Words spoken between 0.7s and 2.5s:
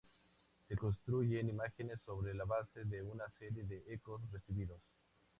construyen imágenes sobre la